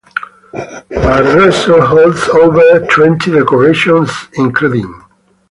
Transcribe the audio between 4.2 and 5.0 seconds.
including.